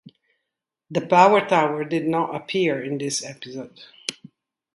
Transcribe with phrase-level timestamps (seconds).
[0.89, 3.81] The Power Tower did not appear in this episode